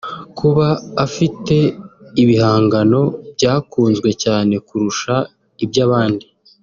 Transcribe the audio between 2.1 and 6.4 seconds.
ibihangano byakunzwe cyane kurusha iby’abandi